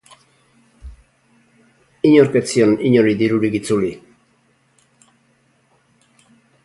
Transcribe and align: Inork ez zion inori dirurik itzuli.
Inork 2.11 2.39
ez 2.41 2.43
zion 2.53 2.73
inori 2.93 3.13
dirurik 3.19 3.59
itzuli. 3.63 3.93